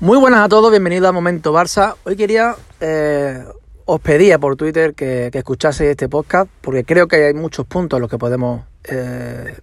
Muy 0.00 0.16
buenas 0.16 0.44
a 0.44 0.48
todos, 0.48 0.70
bienvenidos 0.70 1.08
a 1.08 1.12
Momento 1.12 1.52
Barça. 1.52 1.96
Hoy 2.04 2.14
quería, 2.14 2.54
eh, 2.78 3.44
os 3.84 4.00
pedía 4.00 4.38
por 4.38 4.54
Twitter 4.54 4.94
que, 4.94 5.28
que, 5.32 5.38
escuchaseis 5.38 5.90
este 5.90 6.08
podcast, 6.08 6.48
porque 6.60 6.84
creo 6.84 7.08
que 7.08 7.16
hay 7.16 7.34
muchos 7.34 7.66
puntos 7.66 7.96
en 7.96 8.02
los 8.02 8.08
que 8.08 8.16
podemos 8.16 8.62
eh, 8.84 9.58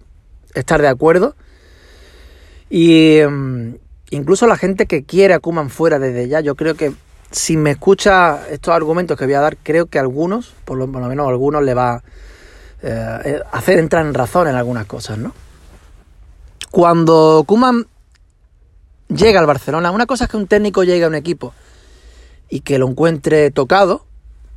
estar 0.52 0.82
de 0.82 0.88
acuerdo. 0.88 1.34
Y 2.68 3.22
um, 3.22 3.78
incluso 4.10 4.46
la 4.46 4.58
gente 4.58 4.84
que 4.84 5.04
quiere 5.04 5.32
a 5.32 5.38
Kuman 5.38 5.70
fuera 5.70 5.98
desde 5.98 6.28
ya, 6.28 6.40
yo 6.40 6.54
creo 6.54 6.74
que 6.74 6.92
si 7.30 7.56
me 7.56 7.70
escucha 7.70 8.46
estos 8.50 8.74
argumentos 8.74 9.16
que 9.16 9.24
voy 9.24 9.34
a 9.34 9.40
dar, 9.40 9.56
creo 9.56 9.86
que 9.86 9.96
a 9.96 10.02
algunos, 10.02 10.52
por 10.66 10.76
lo, 10.76 10.86
menos 10.86 11.26
a 11.26 11.30
algunos, 11.30 11.62
le 11.62 11.72
va 11.72 12.02
eh, 12.82 13.40
a 13.42 13.56
hacer 13.56 13.78
entrar 13.78 14.04
en 14.04 14.12
razón 14.12 14.48
en 14.48 14.54
algunas 14.54 14.84
cosas, 14.84 15.16
¿no? 15.16 15.32
Cuando 16.70 17.44
Kuman 17.46 17.86
llega 19.08 19.40
al 19.40 19.46
Barcelona. 19.46 19.90
Una 19.90 20.06
cosa 20.06 20.24
es 20.24 20.30
que 20.30 20.36
un 20.36 20.46
técnico 20.46 20.84
llegue 20.84 21.04
a 21.04 21.08
un 21.08 21.14
equipo 21.14 21.54
y 22.48 22.60
que 22.60 22.78
lo 22.78 22.88
encuentre 22.88 23.50
tocado 23.50 24.06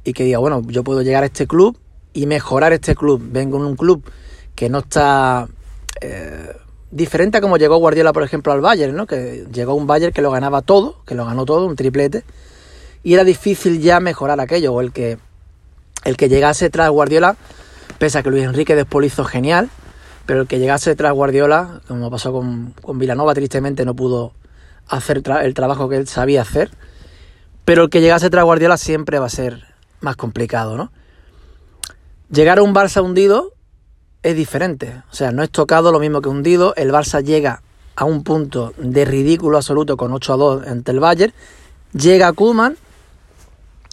y 0.04 0.14
que 0.14 0.24
diga, 0.24 0.40
bueno, 0.40 0.62
yo 0.68 0.84
puedo 0.84 1.02
llegar 1.02 1.24
a 1.24 1.28
este 1.28 1.48
club 1.48 1.78
y 2.14 2.26
mejorar 2.26 2.74
este 2.74 2.96
club. 2.96 3.22
Vengo 3.32 3.58
en 3.58 3.64
un 3.64 3.76
club 3.76 4.04
que 4.56 4.70
no 4.70 4.80
está 4.80 5.48
eh, 6.02 6.54
diferente 6.92 7.38
a 7.38 7.42
como 7.42 7.58
llegó 7.58 7.78
Guardiola, 7.78 8.14
por 8.14 8.24
ejemplo, 8.24 8.52
al 8.52 8.62
Bayern, 8.62 8.96
¿no? 8.96 9.06
Que 9.06 9.46
llegó 9.52 9.74
un 9.74 9.88
Bayern 9.88 10.14
que 10.14 10.22
lo 10.22 10.32
ganaba 10.32 10.62
todo, 10.62 11.04
que 11.06 11.16
lo 11.16 11.26
ganó 11.26 11.46
todo, 11.46 11.66
un 11.66 11.76
triplete, 11.76 12.24
y 13.04 13.14
era 13.14 13.24
difícil 13.24 13.82
ya 13.82 14.00
mejorar 14.00 14.40
aquello, 14.40 14.74
o 14.74 14.82
el 14.82 14.92
que, 14.92 15.18
el 16.04 16.18
que 16.18 16.30
llegase 16.30 16.70
tras 16.70 16.90
Guardiola, 16.90 17.36
pese 17.98 18.18
a 18.18 18.24
que 18.24 18.30
Luis 18.30 18.44
Enrique 18.44 18.86
hizo 19.04 19.24
genial, 19.24 19.70
pero 20.26 20.42
el 20.42 20.48
que 20.48 20.60
llegase 20.60 20.96
tras 20.96 21.14
Guardiola, 21.14 21.82
como 21.88 22.10
pasó 22.10 22.32
con, 22.32 22.74
con 22.82 23.00
Vilanova, 23.00 23.34
tristemente 23.34 23.86
no 23.86 23.96
pudo 23.96 24.34
hacer 24.90 25.22
tra 25.22 25.46
el 25.46 25.54
trabajo 25.54 25.88
que 25.88 25.98
él 25.98 26.08
sabía 26.08 26.42
hacer, 26.42 26.72
pero 27.66 27.84
el 27.84 27.90
que 27.90 28.02
llegase 28.02 28.30
tras 28.30 28.44
Guardiola 28.44 28.78
siempre 28.78 29.20
va 29.20 29.28
a 29.28 29.30
ser 29.30 29.64
más 30.02 30.16
complicado, 30.16 30.76
¿no? 30.76 30.92
Llegar 32.32 32.60
a 32.60 32.64
un 32.64 32.74
Barça 32.74 33.04
hundido 33.04 33.54
es 34.22 34.36
diferente, 34.36 35.02
o 35.12 35.16
sea, 35.16 35.32
no 35.32 35.44
es 35.44 35.50
tocado 35.50 35.92
lo 35.92 36.00
mismo 36.00 36.22
que 36.22 36.30
hundido, 36.30 36.74
el 36.76 36.92
Barça 36.92 37.24
llega 37.24 37.62
a 37.96 38.06
un 38.06 38.24
punto 38.24 38.74
de 38.78 39.06
ridículo 39.06 39.58
absoluto 39.58 39.98
con 39.98 40.12
8 40.12 40.34
a 40.34 40.38
2 40.38 40.68
ante 40.68 40.92
el 40.92 41.00
Bayern, 41.00 41.34
llega 41.94 42.34
Kuman 42.34 42.78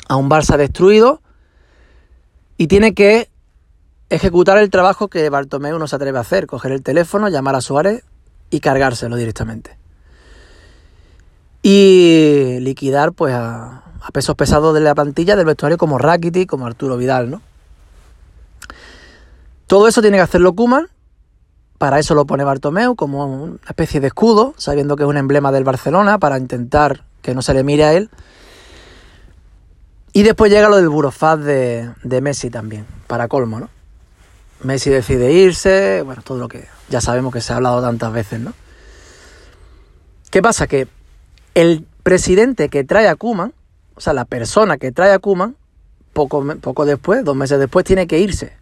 a 0.08 0.16
un 0.16 0.28
Barça 0.28 0.56
destruido 0.56 1.20
y 2.56 2.66
tiene 2.66 2.94
que 2.94 3.30
ejecutar 4.10 4.58
el 4.58 4.70
trabajo 4.70 5.08
que 5.08 5.28
Bartomeu 5.28 5.78
no 5.78 5.86
se 5.86 5.96
atreve 5.96 6.18
a 6.18 6.22
hacer, 6.22 6.46
coger 6.46 6.72
el 6.72 6.82
teléfono, 6.82 7.28
llamar 7.28 7.56
a 7.56 7.60
Suárez 7.60 8.04
y 8.50 8.60
cargárselo 8.60 9.16
directamente 9.16 9.76
y 11.68 12.60
liquidar 12.60 13.12
pues 13.12 13.34
a, 13.34 13.82
a, 14.00 14.10
pesos 14.12 14.36
pesados 14.36 14.72
de 14.72 14.78
la 14.78 14.94
plantilla 14.94 15.34
del 15.34 15.46
vestuario 15.46 15.76
como 15.78 15.98
Rakiti, 15.98 16.46
como 16.46 16.64
Arturo 16.64 16.96
Vidal, 16.96 17.28
¿no? 17.28 17.42
Todo 19.66 19.88
eso 19.88 20.00
tiene 20.00 20.16
que 20.16 20.22
hacerlo 20.22 20.52
Kuman, 20.52 20.86
para 21.76 21.98
eso 21.98 22.14
lo 22.14 22.24
pone 22.24 22.44
Bartomeu 22.44 22.94
como 22.94 23.26
una 23.26 23.58
especie 23.68 23.98
de 23.98 24.06
escudo, 24.06 24.54
sabiendo 24.56 24.94
que 24.94 25.02
es 25.02 25.08
un 25.08 25.16
emblema 25.16 25.50
del 25.50 25.64
Barcelona, 25.64 26.20
para 26.20 26.38
intentar 26.38 27.02
que 27.20 27.34
no 27.34 27.42
se 27.42 27.52
le 27.52 27.64
mire 27.64 27.82
a 27.82 27.94
él. 27.94 28.10
Y 30.12 30.22
después 30.22 30.52
llega 30.52 30.68
lo 30.68 30.76
del 30.76 30.88
burofaz 30.88 31.40
de, 31.40 31.90
de 32.04 32.20
Messi 32.20 32.48
también, 32.48 32.86
para 33.08 33.26
colmo, 33.26 33.58
¿no? 33.58 33.70
Messi 34.62 34.88
decide 34.88 35.32
irse, 35.32 36.02
bueno, 36.02 36.22
todo 36.22 36.38
lo 36.38 36.46
que 36.46 36.68
ya 36.88 37.00
sabemos 37.00 37.32
que 37.32 37.40
se 37.40 37.52
ha 37.52 37.56
hablado 37.56 37.82
tantas 37.82 38.12
veces, 38.12 38.38
¿no? 38.38 38.52
¿Qué 40.30 40.40
pasa? 40.42 40.68
Que 40.68 40.86
el 41.56 41.86
presidente 42.02 42.68
que 42.68 42.84
trae 42.84 43.08
a 43.08 43.16
Kuman, 43.16 43.54
o 43.94 44.00
sea, 44.02 44.12
la 44.12 44.26
persona 44.26 44.76
que 44.76 44.92
trae 44.92 45.12
a 45.12 45.18
Kuman, 45.18 45.56
poco, 46.12 46.44
poco 46.60 46.84
después, 46.84 47.24
dos 47.24 47.34
meses 47.34 47.58
después, 47.58 47.82
tiene 47.86 48.06
que 48.06 48.18
irse, 48.18 48.52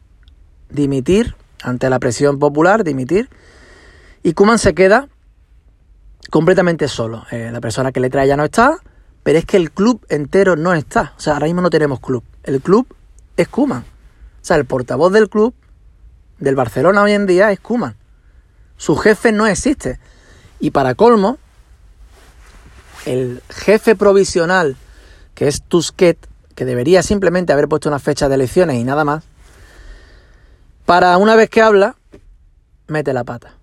dimitir 0.71 1.35
ante 1.65 1.91
la 1.91 1.99
presión 1.99 2.39
popular, 2.39 2.85
dimitir, 2.85 3.29
y 4.23 4.33
Kuman 4.33 4.61
se 4.61 4.75
queda 4.75 5.09
completamente 6.31 6.87
solo. 6.87 7.25
Eh, 7.33 7.51
la 7.53 7.61
persona 7.61 7.91
que 7.91 7.99
le 7.99 8.11
trae 8.11 8.29
ya 8.29 8.37
no 8.37 8.45
está, 8.45 8.79
pero 9.25 9.41
es 9.41 9.45
que 9.45 9.57
el 9.57 9.73
club 9.73 10.01
entero 10.09 10.55
no 10.55 10.73
está. 10.73 11.15
O 11.17 11.21
sea, 11.21 11.33
ahora 11.33 11.47
mismo 11.47 11.63
no 11.63 11.71
tenemos 11.71 11.99
club. 11.99 12.23
El 12.45 12.61
club 12.61 12.87
es 13.37 13.49
Kuman. 13.49 13.83
O 13.83 13.85
sea, 14.45 14.57
el 14.57 14.67
portavoz 14.67 15.13
del 15.13 15.29
club, 15.29 15.53
del 16.39 16.55
Barcelona 16.55 17.03
hoy 17.03 17.13
en 17.13 17.27
día, 17.27 17.51
es 17.51 17.59
Kuman. 17.59 17.97
Su 18.77 18.95
jefe 18.95 19.33
no 19.33 19.49
existe. 19.49 19.99
Y 20.61 20.71
para 20.71 20.95
colmo, 20.95 21.39
el 23.07 23.43
jefe 23.49 23.97
provisional, 23.97 24.77
que 25.35 25.49
es 25.49 25.63
Tusquet, 25.63 26.19
que 26.55 26.65
debería 26.65 27.03
simplemente 27.03 27.53
haber 27.53 27.69
puesto 27.69 27.89
una 27.89 27.99
fecha 27.99 28.29
de 28.29 28.37
elecciones 28.37 28.77
y 28.77 28.85
nada 28.85 29.05
más, 29.05 29.25
para 30.87 31.17
una 31.19 31.35
vez 31.37 31.51
que 31.51 31.63
habla, 31.63 31.97
mete 32.87 33.13
la 33.13 33.25
pata. 33.25 33.55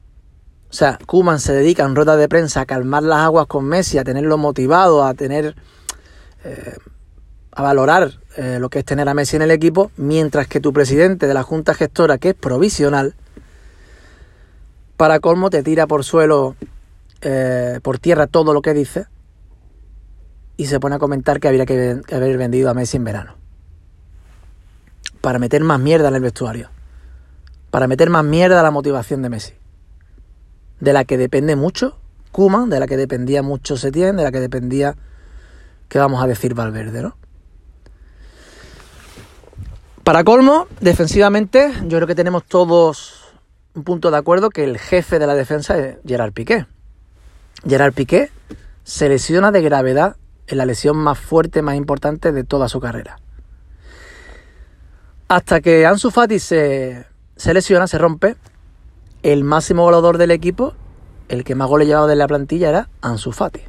O 0.69 0.74
sea, 0.74 0.97
Kuman 1.06 1.40
se 1.40 1.53
dedica 1.53 1.84
en 1.84 1.96
ruedas 1.96 2.18
de 2.18 2.30
prensa 2.30 2.62
a 2.62 2.66
calmar 2.66 3.03
las 3.03 3.19
aguas 3.19 3.47
con 3.47 3.66
Messi, 3.66 3.97
a 3.97 4.03
tenerlo 4.03 4.38
motivado, 4.38 5.03
a 5.03 5.13
tener. 5.13 5.56
Eh, 6.44 6.75
a 7.53 7.62
valorar 7.62 8.13
eh, 8.38 8.57
lo 8.59 8.69
que 8.69 8.80
es 8.80 8.85
tener 8.85 9.07
a 9.09 9.13
Messi 9.13 9.35
en 9.35 9.41
el 9.41 9.51
equipo, 9.51 9.91
mientras 9.97 10.47
que 10.47 10.59
tu 10.59 10.72
presidente 10.72 11.28
de 11.28 11.34
la 11.34 11.44
Junta 11.44 11.74
Gestora, 11.74 12.18
que 12.18 12.30
es 12.30 12.35
provisional, 12.35 13.13
para 14.96 15.19
colmo 15.19 15.50
te 15.50 15.63
tira 15.63 15.88
por 15.88 16.03
suelo, 16.03 16.56
eh, 17.22 17.80
por 17.84 18.00
tierra 18.00 18.28
todo 18.28 18.53
lo 18.53 18.62
que 18.62 18.74
dice, 18.74 19.07
y 20.61 20.67
se 20.67 20.79
pone 20.79 20.94
a 20.94 20.99
comentar 20.99 21.39
que 21.39 21.47
habría 21.47 21.66
que 21.66 22.01
haber 22.11 22.38
vendido 22.38 22.69
a 22.69 22.75
Messi 22.75 22.97
en 22.97 23.03
verano. 23.03 23.33
Para 25.19 25.39
meter 25.39 25.63
más 25.63 25.79
mierda 25.79 26.09
en 26.09 26.13
el 26.13 26.22
vestuario. 26.22 26.69
Para 27.72 27.88
meter 27.88 28.11
más 28.11 28.23
mierda 28.23 28.59
a 28.59 28.63
la 28.63 28.69
motivación 28.69 29.23
de 29.23 29.29
Messi. 29.29 29.53
De 30.79 30.94
la 30.94 31.03
que 31.03 31.17
depende 31.17 31.55
mucho 31.55 31.97
Kuman, 32.31 32.69
de 32.69 32.79
la 32.79 32.85
que 32.85 32.95
dependía 32.95 33.41
mucho 33.41 33.75
Setién, 33.75 34.17
de 34.17 34.21
la 34.23 34.31
que 34.31 34.39
dependía, 34.39 34.95
¿qué 35.89 35.97
vamos 35.97 36.23
a 36.23 36.27
decir 36.27 36.53
Valverde, 36.53 37.01
no? 37.01 37.17
Para 40.03 40.23
colmo, 40.23 40.67
defensivamente, 40.79 41.73
yo 41.88 41.97
creo 41.97 42.05
que 42.05 42.13
tenemos 42.13 42.44
todos 42.44 43.33
un 43.73 43.83
punto 43.83 44.11
de 44.11 44.17
acuerdo 44.17 44.51
que 44.51 44.63
el 44.63 44.77
jefe 44.77 45.17
de 45.17 45.25
la 45.25 45.33
defensa 45.33 45.75
es 45.79 45.97
Gerard 46.05 46.33
Piqué. 46.33 46.67
Gerard 47.67 47.94
Piqué 47.94 48.29
se 48.83 49.09
lesiona 49.09 49.51
de 49.51 49.63
gravedad 49.63 50.17
en 50.51 50.57
la 50.57 50.66
lesión 50.66 50.97
más 50.97 51.19
fuerte, 51.19 51.62
más 51.62 51.75
importante 51.75 52.31
de 52.31 52.44
toda 52.44 52.69
su 52.69 52.79
carrera. 52.79 53.19
Hasta 55.28 55.62
que 55.62 55.85
Ansu 55.85 56.12
Fati 56.12 56.39
se, 56.39 57.06
se 57.35 57.53
lesiona, 57.53 57.88
se 57.88 57.97
rompe, 57.97 58.35
el 59.23 59.44
máximo 59.44 59.84
goleador 59.84 60.17
del 60.17 60.31
equipo, 60.31 60.73
el 61.29 61.44
que 61.44 61.56
más 61.56 61.67
goles 61.67 61.88
llevaba 61.88 62.07
de 62.07 62.16
la 62.16 62.28
plantilla 62.28 62.69
era 62.69 62.89
Ansu 63.01 63.31
Fati. 63.31 63.62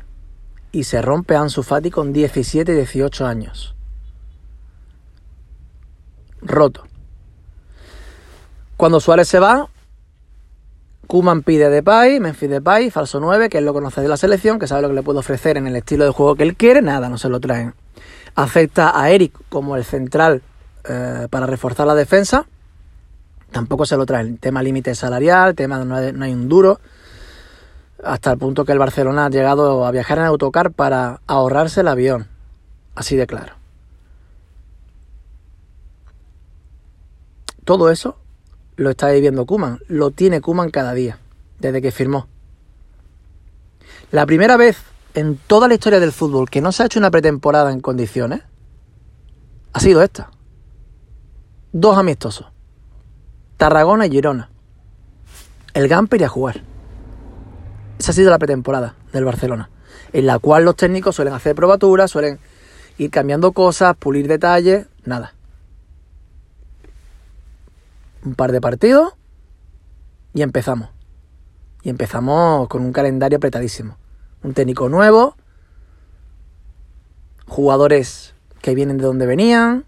Y 0.73 0.85
se 0.85 1.03
rompe 1.03 1.37
Ansu 1.37 1.63
Fati 1.63 1.91
con 1.91 2.13
17 2.13 2.73
y 2.73 2.75
18 2.75 3.27
años. 3.27 3.77
Roto. 6.41 6.85
Cuando 8.77 8.99
Suárez 8.99 9.29
se 9.29 9.39
va, 9.39 9.69
Kuman 11.13 11.43
pide 11.43 11.69
Depay, 11.69 12.21
Memphis 12.21 12.49
Depay, 12.49 12.91
falso 12.91 13.21
9, 13.21 13.51
que 13.51 13.59
él 13.59 13.67
lo 13.67 13.75
conoce 13.75 14.01
de 14.01 14.09
la 14.09 14.17
selección, 14.17 14.59
que 14.59 14.67
sabe 14.67 14.81
lo 14.81 14.89
que 14.89 14.95
le 14.95 15.03
puede 15.03 15.19
ofrecer 15.19 15.59
en 15.59 15.67
el 15.67 15.77
estilo 15.77 16.07
de 16.07 16.11
juego 16.11 16.37
que 16.37 16.43
él 16.43 16.57
quiere, 16.57 16.81
nada, 16.81 17.11
no 17.11 17.19
se 17.19 17.29
lo 17.29 17.39
traen. 17.39 17.75
Acepta 18.35 18.99
a 18.99 19.11
Eric 19.11 19.39
como 19.51 19.77
el 19.77 19.85
central 19.85 20.41
eh, 20.89 21.29
para 21.29 21.45
reforzar 21.45 21.87
la 21.87 21.95
defensa, 21.95 22.47
tampoco 23.51 23.85
se 23.85 23.99
lo 23.99 24.07
traen. 24.07 24.39
Tema 24.39 24.63
límite 24.63 24.95
salarial, 24.95 25.55
tema 25.55 25.77
hay, 25.77 26.15
no 26.15 26.25
hay 26.25 26.33
un 26.33 26.49
duro, 26.49 26.81
hasta 28.03 28.33
el 28.33 28.39
punto 28.39 28.65
que 28.65 28.73
el 28.73 28.79
Barcelona 28.79 29.27
ha 29.27 29.29
llegado 29.29 29.85
a 29.85 29.91
viajar 29.91 30.17
en 30.17 30.25
autocar 30.25 30.71
para 30.71 31.21
ahorrarse 31.27 31.83
el 31.83 31.89
avión, 31.89 32.27
así 32.95 33.17
de 33.17 33.27
claro. 33.27 33.53
Todo 37.67 37.91
eso 37.91 38.17
lo 38.77 38.91
está 38.91 39.11
viviendo 39.11 39.47
Kuman, 39.47 39.81
lo 39.89 40.11
tiene 40.11 40.41
Kuman 40.41 40.71
cada 40.71 40.95
día, 40.95 41.19
desde 41.59 41.83
que 41.83 41.93
firmó. 41.93 42.29
La 44.11 44.27
primera 44.27 44.57
vez 44.57 44.79
en 45.15 45.37
toda 45.37 45.69
la 45.69 45.75
historia 45.75 46.01
del 46.01 46.13
fútbol 46.13 46.49
que 46.49 46.61
no 46.61 46.73
se 46.73 46.83
ha 46.83 46.87
hecho 46.87 46.99
una 46.99 47.11
pretemporada 47.11 47.73
en 47.73 47.81
condiciones 47.81 48.43
ha 49.73 49.81
sido 49.81 50.03
esta. 50.03 50.31
Dos 51.73 51.97
amistosos. 51.97 52.47
Tarragona 53.57 54.07
y 54.07 54.11
Girona. 54.11 54.51
El 55.75 55.89
Gamper 55.89 56.21
y 56.21 56.25
a 56.25 56.29
jugar. 56.29 56.63
Esa 57.99 58.11
ha 58.11 58.15
sido 58.15 58.31
la 58.31 58.39
pretemporada 58.39 58.95
del 59.13 59.25
Barcelona, 59.25 59.71
en 60.13 60.27
la 60.27 60.39
cual 60.39 60.65
los 60.65 60.77
técnicos 60.77 61.17
suelen 61.17 61.35
hacer 61.35 61.55
probaturas, 61.55 62.11
suelen 62.11 62.39
ir 62.99 63.11
cambiando 63.11 63.53
cosas, 63.53 63.97
pulir 63.97 64.29
detalles, 64.29 64.87
nada 65.05 65.35
un 68.25 68.35
par 68.35 68.53
de 68.53 68.61
partidos 68.61 69.15
y 70.35 70.43
empezamos. 70.43 70.91
Y 71.83 71.91
empezamos 71.91 72.69
con 72.69 72.83
un 72.83 72.93
calendario 72.93 73.39
apretadísimo. 73.39 73.97
Un 74.43 74.55
técnico 74.55 74.89
nuevo, 74.89 75.37
jugadores 77.47 78.35
que 78.61 78.75
vienen 78.75 78.99
de 78.99 79.05
donde 79.05 79.27
venían, 79.27 79.85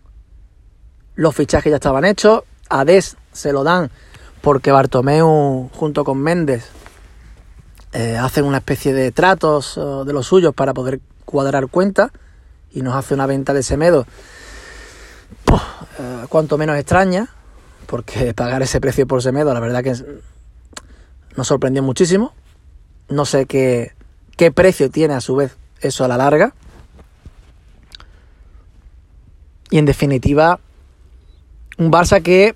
los 1.14 1.34
fichajes 1.34 1.70
ya 1.70 1.76
estaban 1.76 2.04
hechos, 2.04 2.42
a 2.68 2.84
Des 2.84 3.16
se 3.32 3.52
lo 3.52 3.62
dan 3.62 3.90
porque 4.40 4.72
Bartomeu 4.72 5.70
junto 5.72 6.04
con 6.04 6.18
Méndez 6.18 6.68
eh, 7.92 8.18
hacen 8.18 8.44
una 8.44 8.58
especie 8.58 8.92
de 8.92 9.10
tratos 9.10 9.76
de 9.76 10.12
los 10.12 10.26
suyos 10.26 10.54
para 10.54 10.74
poder 10.74 11.00
cuadrar 11.24 11.68
cuenta 11.68 12.12
y 12.70 12.82
nos 12.82 12.94
hace 12.94 13.14
una 13.14 13.26
venta 13.26 13.54
de 13.54 13.62
Semedo 13.62 14.06
eh, 15.98 16.26
cuanto 16.28 16.58
menos 16.58 16.76
extraña, 16.76 17.28
porque 17.86 18.34
pagar 18.34 18.62
ese 18.62 18.80
precio 18.80 19.06
por 19.06 19.22
Semedo 19.22 19.52
la 19.54 19.60
verdad 19.60 19.82
que 19.82 19.94
nos 21.36 21.46
sorprendió 21.46 21.82
muchísimo. 21.82 22.32
No 23.08 23.24
sé 23.24 23.46
qué, 23.46 23.92
qué 24.36 24.50
precio 24.50 24.90
tiene 24.90 25.14
a 25.14 25.20
su 25.20 25.36
vez 25.36 25.56
eso 25.80 26.04
a 26.04 26.08
la 26.08 26.16
larga. 26.16 26.54
Y 29.70 29.78
en 29.78 29.86
definitiva, 29.86 30.60
un 31.78 31.90
Barça 31.90 32.22
que 32.22 32.54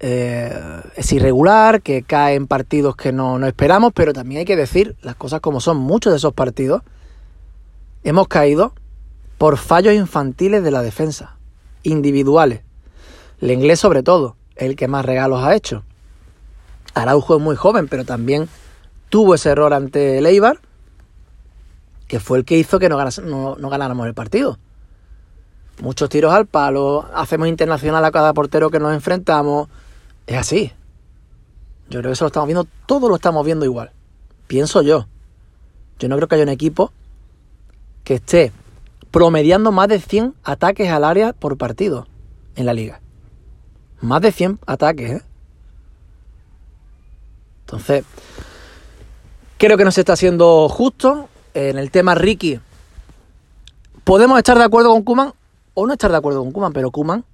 eh, 0.00 0.82
es 0.96 1.12
irregular, 1.12 1.82
que 1.82 2.02
cae 2.02 2.36
en 2.36 2.46
partidos 2.46 2.96
que 2.96 3.12
no, 3.12 3.38
no, 3.38 3.46
esperamos, 3.46 3.92
pero 3.94 4.12
también 4.12 4.40
hay 4.40 4.44
que 4.44 4.56
decir 4.56 4.96
las 5.02 5.16
cosas 5.16 5.40
como 5.40 5.60
son. 5.60 5.76
Muchos 5.76 6.12
de 6.12 6.16
esos 6.16 6.32
partidos 6.32 6.82
hemos 8.04 8.28
caído 8.28 8.72
por 9.36 9.56
fallos 9.56 9.94
infantiles 9.94 10.62
de 10.62 10.70
la 10.70 10.82
defensa, 10.82 11.36
individuales. 11.82 12.62
El 13.40 13.50
inglés 13.50 13.80
sobre 13.80 14.02
todo, 14.02 14.37
el 14.58 14.76
que 14.76 14.88
más 14.88 15.04
regalos 15.04 15.42
ha 15.42 15.54
hecho. 15.54 15.84
Araujo 16.94 17.36
es 17.36 17.40
muy 17.42 17.56
joven, 17.56 17.88
pero 17.88 18.04
también 18.04 18.48
tuvo 19.08 19.34
ese 19.34 19.50
error 19.50 19.72
ante 19.72 20.18
el 20.18 20.26
Eibar, 20.26 20.60
que 22.06 22.20
fue 22.20 22.38
el 22.38 22.44
que 22.44 22.58
hizo 22.58 22.78
que 22.78 22.88
no, 22.88 22.96
ganáramos 23.56 24.06
el 24.06 24.14
partido. 24.14 24.58
Muchos 25.80 26.08
tiros 26.08 26.32
al 26.32 26.46
palo, 26.46 27.08
hacemos 27.14 27.48
internacional 27.48 28.04
a 28.04 28.10
cada 28.10 28.32
portero 28.32 28.70
que 28.70 28.80
nos 28.80 28.92
enfrentamos. 28.92 29.68
Es 30.26 30.36
así. 30.36 30.72
Yo 31.88 32.00
creo 32.00 32.10
que 32.10 32.14
eso 32.14 32.24
lo 32.24 32.28
estamos 32.28 32.48
viendo, 32.48 32.66
todo 32.86 33.08
lo 33.08 33.14
estamos 33.14 33.44
viendo 33.44 33.64
igual. 33.64 33.92
Pienso 34.46 34.82
yo. 34.82 35.06
Yo 35.98 36.08
no 36.08 36.16
creo 36.16 36.28
que 36.28 36.34
haya 36.34 36.44
un 36.44 36.50
equipo 36.50 36.92
que 38.02 38.14
esté 38.14 38.52
promediando 39.10 39.72
más 39.72 39.88
de 39.88 40.00
100 40.00 40.34
ataques 40.42 40.90
al 40.90 41.04
área 41.04 41.32
por 41.32 41.56
partido 41.56 42.06
en 42.56 42.66
la 42.66 42.74
liga. 42.74 43.00
Más 44.00 44.20
de 44.20 44.32
100 44.32 44.60
ataques, 44.66 45.10
¿eh? 45.10 45.22
Entonces, 47.60 48.04
creo 49.58 49.76
que 49.76 49.84
no 49.84 49.90
se 49.90 50.00
está 50.00 50.14
haciendo 50.14 50.68
justo. 50.68 51.28
En 51.54 51.76
el 51.76 51.90
tema 51.90 52.14
Ricky, 52.14 52.60
podemos 54.04 54.38
estar 54.38 54.56
de 54.56 54.64
acuerdo 54.64 54.90
con 54.90 55.02
Kuman 55.02 55.32
o 55.74 55.86
no 55.86 55.92
estar 55.92 56.10
de 56.10 56.16
acuerdo 56.16 56.40
con 56.40 56.52
Kuman, 56.52 56.72
pero 56.72 56.90
Kuman 56.90 57.24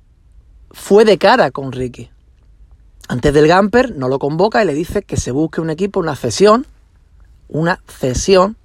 fue 0.70 1.04
de 1.04 1.18
cara 1.18 1.50
con 1.50 1.72
Ricky. 1.72 2.10
Antes 3.08 3.34
del 3.34 3.46
Gamper 3.46 3.94
no 3.94 4.08
lo 4.08 4.18
convoca 4.18 4.62
y 4.62 4.66
le 4.66 4.72
dice 4.72 5.02
que 5.02 5.18
se 5.18 5.30
busque 5.30 5.60
un 5.60 5.68
equipo, 5.68 6.00
una 6.00 6.16
cesión, 6.16 6.66
una 7.48 7.80
cesión 7.86 8.56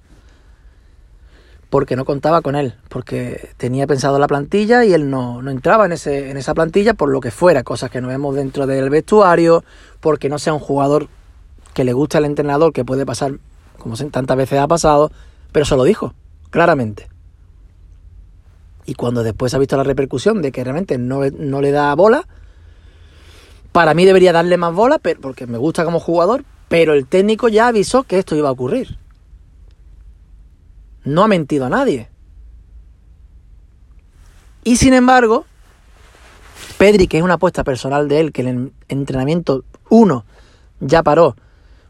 porque 1.70 1.94
no 1.94 2.04
contaba 2.04 2.42
con 2.42 2.56
él, 2.56 2.74
porque 2.88 3.50
tenía 3.56 3.86
pensado 3.86 4.18
la 4.18 4.26
plantilla 4.26 4.84
y 4.84 4.92
él 4.92 5.08
no, 5.08 5.40
no 5.40 5.52
entraba 5.52 5.86
en, 5.86 5.92
ese, 5.92 6.30
en 6.30 6.36
esa 6.36 6.52
plantilla 6.52 6.94
por 6.94 7.08
lo 7.08 7.20
que 7.20 7.30
fuera, 7.30 7.62
cosas 7.62 7.90
que 7.90 8.00
no 8.00 8.08
vemos 8.08 8.34
dentro 8.34 8.66
del 8.66 8.90
vestuario, 8.90 9.62
porque 10.00 10.28
no 10.28 10.40
sea 10.40 10.52
un 10.52 10.58
jugador 10.58 11.06
que 11.72 11.84
le 11.84 11.92
guste 11.92 12.18
al 12.18 12.24
entrenador, 12.24 12.72
que 12.72 12.84
puede 12.84 13.06
pasar, 13.06 13.34
como 13.78 13.96
tantas 13.96 14.36
veces 14.36 14.58
ha 14.58 14.66
pasado, 14.66 15.12
pero 15.52 15.64
se 15.64 15.76
lo 15.76 15.84
dijo, 15.84 16.12
claramente. 16.50 17.08
Y 18.84 18.94
cuando 18.94 19.22
después 19.22 19.54
ha 19.54 19.58
visto 19.58 19.76
la 19.76 19.84
repercusión 19.84 20.42
de 20.42 20.50
que 20.50 20.64
realmente 20.64 20.98
no, 20.98 21.20
no 21.30 21.60
le 21.60 21.70
da 21.70 21.94
bola, 21.94 22.26
para 23.70 23.94
mí 23.94 24.04
debería 24.04 24.32
darle 24.32 24.56
más 24.56 24.74
bola, 24.74 24.98
porque 24.98 25.46
me 25.46 25.56
gusta 25.56 25.84
como 25.84 26.00
jugador, 26.00 26.44
pero 26.68 26.94
el 26.94 27.06
técnico 27.06 27.48
ya 27.48 27.68
avisó 27.68 28.02
que 28.02 28.18
esto 28.18 28.34
iba 28.34 28.48
a 28.48 28.52
ocurrir 28.52 28.99
no 31.04 31.22
ha 31.22 31.28
mentido 31.28 31.66
a 31.66 31.70
nadie. 31.70 32.08
Y 34.64 34.76
sin 34.76 34.92
embargo, 34.92 35.46
Pedri, 36.78 37.06
que 37.06 37.18
es 37.18 37.24
una 37.24 37.34
apuesta 37.34 37.64
personal 37.64 38.08
de 38.08 38.20
él, 38.20 38.32
que 38.32 38.42
el 38.42 38.72
entrenamiento 38.88 39.64
uno 39.88 40.24
ya 40.80 41.02
paró 41.02 41.36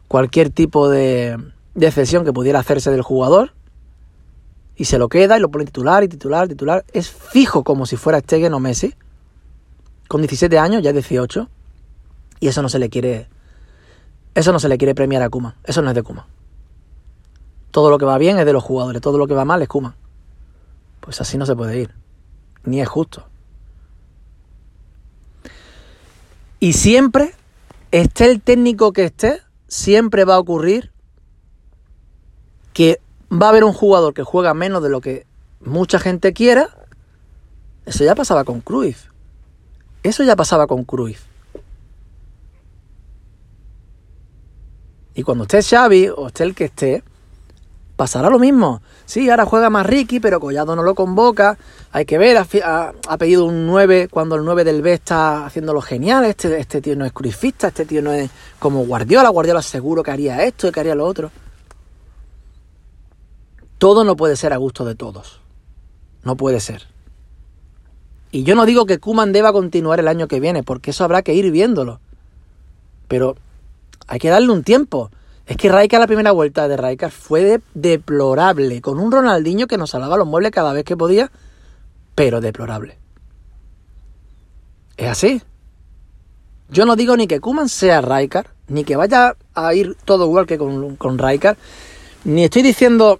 cualquier 0.07 0.49
tipo 0.49 0.89
de, 0.89 1.37
de 1.75 1.91
cesión 1.91 2.25
que 2.25 2.33
pudiera 2.33 2.59
hacerse 2.59 2.91
del 2.91 3.01
jugador, 3.01 3.53
y 4.75 4.85
se 4.85 4.97
lo 4.97 5.09
queda 5.09 5.37
y 5.37 5.39
lo 5.39 5.51
pone 5.51 5.65
titular 5.65 6.03
y 6.03 6.07
titular, 6.07 6.47
titular, 6.47 6.83
es 6.91 7.09
fijo 7.09 7.63
como 7.63 7.85
si 7.85 7.97
fuera 7.97 8.19
Stegen 8.19 8.53
o 8.53 8.59
Messi, 8.59 8.95
con 10.07 10.21
17 10.21 10.57
años, 10.57 10.81
ya 10.81 10.91
18, 10.91 11.47
y 12.39 12.47
eso 12.47 12.61
no 12.61 12.69
se 12.69 12.79
le 12.79 12.89
quiere, 12.89 13.27
eso 14.33 14.51
no 14.51 14.59
se 14.59 14.69
le 14.69 14.77
quiere 14.77 14.95
premiar 14.95 15.21
a 15.21 15.29
Kuma, 15.29 15.55
eso 15.63 15.81
no 15.81 15.89
es 15.89 15.95
de 15.95 16.03
Kuma. 16.03 16.25
Todo 17.71 17.89
lo 17.89 17.97
que 17.97 18.05
va 18.05 18.17
bien 18.17 18.37
es 18.37 18.45
de 18.45 18.53
los 18.53 18.63
jugadores, 18.63 19.01
todo 19.01 19.17
lo 19.17 19.27
que 19.27 19.33
va 19.33 19.45
mal 19.45 19.61
es 19.61 19.67
Kuma. 19.67 19.95
Pues 20.99 21.19
así 21.21 21.37
no 21.37 21.45
se 21.45 21.55
puede 21.55 21.79
ir. 21.79 21.95
Ni 22.63 22.81
es 22.81 22.87
justo. 22.87 23.25
Y 26.59 26.73
siempre, 26.73 27.33
esté 27.91 28.29
el 28.29 28.41
técnico 28.41 28.93
que 28.93 29.05
esté, 29.05 29.41
siempre 29.67 30.25
va 30.25 30.35
a 30.35 30.39
ocurrir 30.39 30.91
que 32.73 33.01
va 33.31 33.47
a 33.47 33.49
haber 33.49 33.63
un 33.63 33.73
jugador 33.73 34.13
que 34.13 34.23
juega 34.23 34.53
menos 34.53 34.83
de 34.83 34.89
lo 34.89 35.01
que 35.01 35.25
mucha 35.61 35.97
gente 35.97 36.33
quiera. 36.33 36.69
Eso 37.85 38.03
ya 38.03 38.15
pasaba 38.15 38.43
con 38.43 38.61
Cruz. 38.61 39.09
Eso 40.03 40.23
ya 40.23 40.35
pasaba 40.35 40.67
con 40.67 40.83
Cruz. 40.83 41.17
Y 45.13 45.23
cuando 45.23 45.43
esté 45.43 45.61
Xavi 45.61 46.09
o 46.09 46.27
esté 46.27 46.43
el 46.43 46.55
que 46.55 46.65
esté, 46.65 47.03
pasará 48.01 48.31
lo 48.31 48.39
mismo. 48.39 48.81
Sí, 49.05 49.29
ahora 49.29 49.45
juega 49.45 49.69
más 49.69 49.85
Ricky, 49.85 50.19
pero 50.19 50.39
Collado 50.39 50.75
no 50.75 50.81
lo 50.81 50.95
convoca. 50.95 51.55
Hay 51.91 52.03
que 52.05 52.17
ver, 52.17 52.35
ha, 52.35 53.17
pedido 53.19 53.45
un 53.45 53.67
9 53.67 54.07
cuando 54.09 54.37
el 54.37 54.43
9 54.43 54.63
del 54.63 54.81
B 54.81 54.93
está 54.93 55.45
haciéndolo 55.45 55.81
genial. 55.81 56.25
Este, 56.25 56.59
este 56.59 56.81
tío 56.81 56.95
no 56.95 57.05
es 57.05 57.11
crucifista, 57.11 57.67
este 57.67 57.85
tío 57.85 58.01
no 58.01 58.11
es 58.11 58.31
como 58.57 58.83
Guardiola. 58.85 59.29
Guardiola 59.29 59.61
seguro 59.61 60.01
que 60.01 60.09
haría 60.09 60.43
esto 60.43 60.67
y 60.67 60.71
que 60.71 60.79
haría 60.79 60.95
lo 60.95 61.05
otro. 61.05 61.29
Todo 63.77 64.03
no 64.03 64.15
puede 64.15 64.35
ser 64.35 64.51
a 64.51 64.57
gusto 64.57 64.83
de 64.83 64.95
todos. 64.95 65.39
No 66.23 66.35
puede 66.35 66.59
ser. 66.59 66.87
Y 68.31 68.41
yo 68.41 68.55
no 68.55 68.65
digo 68.65 68.87
que 68.87 68.97
Kuman 68.97 69.31
deba 69.31 69.53
continuar 69.53 69.99
el 69.99 70.07
año 70.07 70.27
que 70.27 70.39
viene, 70.39 70.63
porque 70.63 70.89
eso 70.89 71.03
habrá 71.03 71.21
que 71.21 71.35
ir 71.35 71.51
viéndolo. 71.51 71.99
Pero 73.07 73.35
hay 74.07 74.17
que 74.17 74.29
darle 74.29 74.49
un 74.49 74.63
tiempo. 74.63 75.11
Es 75.51 75.57
que 75.57 75.67
Raika 75.67 75.99
la 75.99 76.07
primera 76.07 76.31
vuelta 76.31 76.69
de 76.69 76.77
Raika 76.77 77.09
fue 77.09 77.59
deplorable, 77.73 78.79
con 78.79 79.01
un 79.01 79.11
Ronaldinho 79.11 79.67
que 79.67 79.77
nos 79.77 79.89
salaba 79.89 80.15
los 80.15 80.25
muebles 80.25 80.53
cada 80.53 80.71
vez 80.71 80.85
que 80.85 80.95
podía, 80.95 81.29
pero 82.15 82.39
deplorable. 82.39 82.97
Es 84.95 85.09
así. 85.09 85.41
Yo 86.69 86.85
no 86.85 86.95
digo 86.95 87.17
ni 87.17 87.27
que 87.27 87.41
Kuman 87.41 87.67
sea 87.67 87.99
Raikar, 87.99 88.47
ni 88.69 88.85
que 88.85 88.95
vaya 88.95 89.35
a 89.53 89.73
ir 89.73 89.97
todo 90.05 90.23
igual 90.23 90.47
que 90.47 90.57
con, 90.57 90.95
con 90.95 91.19
ni 92.23 92.45
estoy 92.45 92.61
diciendo 92.61 93.19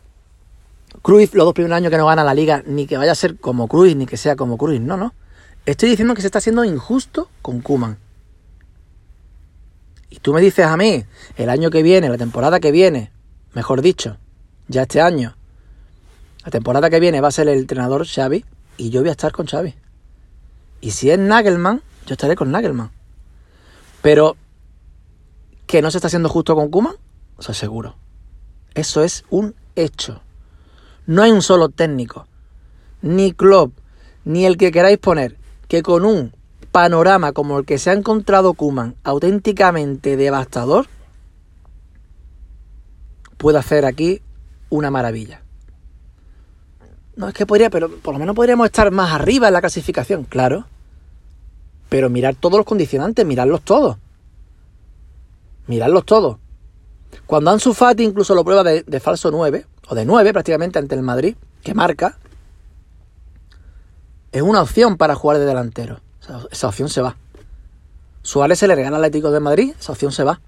Cruz 1.02 1.34
los 1.34 1.44
dos 1.44 1.54
primeros 1.54 1.76
años 1.76 1.92
que 1.92 1.98
no 1.98 2.06
gana 2.06 2.24
la 2.24 2.34
liga, 2.34 2.64
ni 2.66 2.88
que 2.88 2.96
vaya 2.96 3.12
a 3.12 3.16
ser 3.16 3.40
como 3.40 3.68
Cruz, 3.68 3.94
ni 3.94 4.06
que 4.06 4.16
sea 4.16 4.38
como 4.38 4.58
Cruz, 4.58 4.80
no, 4.80 4.96
no. 4.96 5.14
Estoy 5.66 5.90
diciendo 5.90 6.14
que 6.14 6.22
se 6.22 6.28
está 6.28 6.38
haciendo 6.38 6.64
injusto 6.64 7.28
con 7.42 7.60
Kuman. 7.60 7.98
Y 10.12 10.20
tú 10.20 10.34
me 10.34 10.42
dices 10.42 10.66
a 10.66 10.78
mí, 10.78 11.06
el 11.38 11.50
año 11.50 11.72
que 11.72 11.82
viene, 11.82 12.10
la 12.10 12.18
temporada 12.18 12.60
que 12.60 12.72
viene, 12.72 13.12
mejor 13.54 13.82
dicho, 13.82 14.18
ya 14.68 14.84
este 14.84 15.02
año, 15.02 15.36
la 16.44 16.52
temporada 16.52 16.90
que 16.90 17.00
viene 17.00 17.22
va 17.22 17.30
a 17.30 17.32
ser 17.32 17.48
el 17.48 17.60
entrenador 17.60 18.06
Xavi 18.06 18.46
y 18.78 18.90
yo 18.90 19.00
voy 19.00 19.10
a 19.10 19.14
estar 19.14 19.32
con 19.32 19.48
Xavi. 19.48 19.74
Y 20.82 20.92
si 20.92 21.10
es 21.10 21.18
Nagelman, 21.18 21.82
yo 22.06 22.14
estaré 22.14 22.36
con 22.36 22.52
Nagelman. 22.52 22.92
Pero 24.02 24.36
que 25.66 25.82
no 25.82 25.90
se 25.90 26.00
está 26.00 26.08
haciendo 26.08 26.28
justo 26.28 26.56
con 26.56 26.70
Kuman, 26.70 26.96
eso 27.40 27.54
es 27.54 27.58
seguro. 27.58 27.96
Eso 28.74 29.04
es 29.04 29.24
un 29.30 29.56
hecho. 29.78 30.22
No 31.06 31.24
hay 31.24 31.32
un 31.32 31.42
solo 31.42 31.70
técnico, 31.70 32.28
ni 33.02 33.32
club, 33.32 33.74
ni 34.26 34.46
el 34.46 34.58
que 34.58 34.72
queráis 34.72 34.98
poner, 34.98 35.38
que 35.70 35.82
con 35.82 36.04
un 36.04 36.36
panorama 36.72 37.34
como 37.34 37.60
el 37.60 37.66
que 37.66 37.78
se 37.78 37.90
ha 37.90 37.94
encontrado 37.94 38.54
Kuman, 38.54 38.96
auténticamente 39.04 40.18
devastador, 40.18 40.88
puede 43.38 43.60
hacer 43.60 43.86
aquí 43.86 44.22
una 44.70 44.90
maravilla. 44.90 45.42
No 47.16 47.28
es 47.28 47.34
que 47.34 47.46
podría, 47.46 47.70
pero 47.70 47.90
por 47.90 48.14
lo 48.14 48.20
menos 48.20 48.36
podríamos 48.36 48.66
estar 48.66 48.90
más 48.92 49.12
arriba 49.12 49.48
en 49.48 49.54
la 49.54 49.62
clasificación, 49.62 50.24
claro. 50.24 50.66
Pero 51.90 52.10
mirar 52.10 52.36
todos 52.36 52.58
los 52.58 52.66
condicionantes, 52.66 53.26
mirarlos 53.26 53.62
todos. 53.64 53.98
Mirarlos 55.68 56.06
todos. 56.06 56.38
Cuando 57.26 57.52
Ansu 57.52 57.74
Fati 57.74 58.04
incluso 58.04 58.34
lo 58.34 58.46
prueba 58.46 58.64
de, 58.64 58.84
de 58.84 59.00
falso 59.02 59.30
9, 59.30 59.66
o 59.90 59.96
de 59.96 60.06
9 60.06 60.32
prácticamente 60.32 60.80
ante 60.80 60.96
el 60.96 61.02
Madrid, 61.02 61.36
que 61.64 61.74
marca, 61.74 62.18
es 64.32 64.42
una 64.42 64.62
opción 64.62 64.96
para 64.96 65.16
jugar 65.16 65.40
de 65.40 65.46
delantero. 65.46 66.00
Esa 66.52 66.68
opción 66.68 66.90
se 66.90 67.02
va. 67.02 67.16
Suárez 68.22 68.60
se 68.60 68.68
le 68.68 68.76
regala 68.76 68.98
al 68.98 69.04
Atlético 69.06 69.32
de 69.32 69.40
Madrid, 69.40 69.74
esa 69.80 69.92
opción 69.92 70.12
se 70.12 70.24
va. 70.24 70.40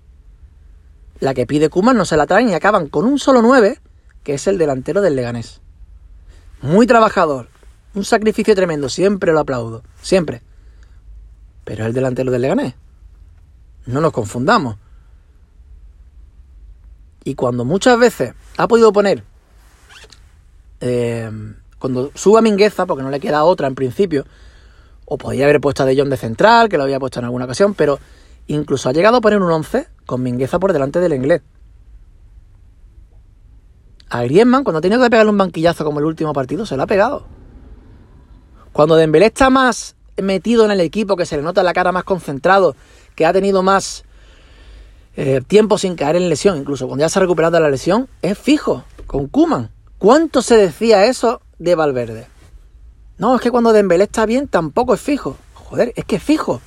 La 1.20 1.34
que 1.34 1.48
pide 1.48 1.70
Kuman 1.70 1.98
no 1.98 2.06
se 2.06 2.18
la 2.18 2.27
traen 2.27 2.50
y 2.50 2.53
acaban 2.53 2.88
con 2.88 3.06
un 3.06 3.18
solo 3.18 3.42
9, 3.42 3.80
que 4.24 4.36
es 4.36 4.48
el 4.48 4.58
delantero 4.58 5.01
del 5.01 5.15
Leganés. 5.15 5.62
Muy 6.62 6.86
trabajador, 6.86 7.50
un 7.96 8.06
sacrificio 8.06 8.56
tremendo, 8.56 8.89
siempre 8.89 9.34
lo 9.34 9.39
aplaudo, 9.39 9.84
siempre. 10.01 10.42
Pero 11.63 11.84
es 11.84 11.88
el 11.88 11.94
delantero 11.94 12.32
del 12.32 12.42
Leganés. 12.42 12.75
No 13.86 14.01
nos 14.01 14.12
confundamos. 14.12 14.77
Y 17.24 17.36
cuando 17.36 17.65
muchas 17.65 17.98
veces 17.98 18.34
ha 18.58 18.68
podido 18.68 18.92
poner, 18.92 19.24
eh, 20.82 21.32
cuando 21.80 22.12
suba 22.15 22.42
Mingueza, 22.42 22.86
porque 22.86 23.03
no 23.03 23.10
le 23.10 23.20
queda 23.20 23.44
otra 23.44 23.68
en 23.68 23.75
principio, 23.75 24.25
o 25.05 25.17
podría 25.17 25.45
haber 25.45 25.62
puesto 25.62 25.83
a 25.83 25.86
De 25.86 25.95
Jong 25.95 26.10
de 26.10 26.17
central, 26.17 26.69
que 26.69 26.77
lo 26.77 26.83
había 26.83 27.00
puesto 27.00 27.19
en 27.19 27.25
alguna 27.25 27.45
ocasión, 27.45 27.74
pero 27.74 28.00
incluso 28.48 28.89
ha 28.89 28.93
llegado 28.93 29.17
a 29.17 29.22
poner 29.22 29.41
un 29.41 29.51
11 29.51 29.88
con 30.05 30.22
Mingueza 30.22 30.60
por 30.60 30.74
delante 30.74 31.00
del 31.00 31.13
inglés. 31.13 31.41
A 34.10 34.24
Griezmann, 34.24 34.63
cuando 34.63 34.77
ha 34.77 34.81
tenido 34.81 35.01
que 35.01 35.10
pegarle 35.10 35.31
un 35.31 35.38
banquillazo 35.38 35.83
como 35.83 36.00
el 36.00 36.05
último 36.05 36.33
partido, 36.33 36.65
se 36.65 36.77
lo 36.77 36.83
ha 36.83 36.88
pegado. 36.88 37.25
Cuando 38.72 38.95
Dembélé 38.95 39.27
está 39.27 39.50
más 39.50 39.95
metido 40.17 40.65
en 40.65 40.72
el 40.72 40.81
equipo, 40.81 41.15
que 41.15 41.25
se 41.25 41.38
le 41.38 41.43
nota 41.43 41.63
la 41.63 41.74
cara 41.74 41.91
más 41.91 42.03
concentrado, 42.03 42.75
que 43.15 43.25
ha 43.25 43.33
tenido 43.33 43.63
más 43.63 44.03
eh, 45.15 45.41
tiempo 45.45 45.77
sin 45.77 45.95
caer 45.95 46.15
en 46.15 46.29
lesión, 46.29 46.57
incluso 46.57 46.88
cuando 46.88 47.03
ya 47.03 47.10
se 47.10 47.19
ha 47.19 47.22
recuperado 47.22 47.55
de 47.55 47.62
la 47.62 47.69
lesión, 47.69 48.07
es 48.22 48.38
fijo, 48.38 48.83
con 49.07 49.27
Kuman. 49.27 49.69
¿Cuánto 49.98 50.41
se 50.41 50.57
decía 50.57 51.05
eso 51.05 51.41
de 51.60 51.75
Valverde? 51.75 52.27
No, 53.17 53.36
es 53.36 53.41
que 53.41 53.51
cuando 53.51 53.74
Dembélé 53.74 54.05
está 54.05 54.25
bien 54.25 54.48
tampoco 54.48 54.93
es 54.93 55.01
fijo. 55.01 55.38
Joder, 55.53 55.93
es 55.96 56.05
que 56.05 56.17
es 56.17 56.24
fijo. 56.24 56.62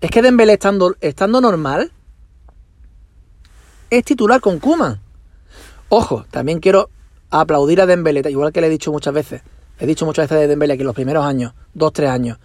Es 0.00 0.10
que 0.10 0.22
Dembélé 0.22 0.54
estando, 0.54 0.96
estando 1.00 1.40
normal 1.40 1.92
es 3.90 4.04
titular 4.04 4.40
con 4.40 4.58
Kuman. 4.58 5.00
Ojo, 5.90 6.24
también 6.30 6.60
quiero 6.60 6.88
aplaudir 7.30 7.80
a 7.82 7.86
Dembélé, 7.86 8.22
igual 8.30 8.52
que 8.52 8.62
le 8.62 8.68
he 8.68 8.70
dicho 8.70 8.90
muchas 8.90 9.12
veces. 9.12 9.42
He 9.78 9.86
dicho 9.86 10.06
muchas 10.06 10.24
veces 10.24 10.40
de 10.40 10.48
Dembélé 10.48 10.78
que 10.78 10.84
los 10.84 10.94
primeros 10.94 11.24
años, 11.24 11.52
dos, 11.74 11.92
tres 11.92 12.08
años, 12.08 12.38